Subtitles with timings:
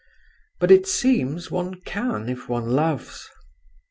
[0.59, 3.29] But it seems one can, if one loves….